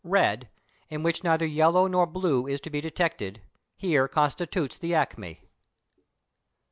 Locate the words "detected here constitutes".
2.81-4.79